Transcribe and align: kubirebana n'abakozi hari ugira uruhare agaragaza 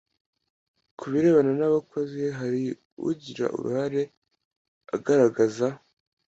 kubirebana 0.99 1.51
n'abakozi 1.59 2.21
hari 2.39 2.63
ugira 3.09 3.45
uruhare 3.57 4.01
agaragaza 4.95 5.67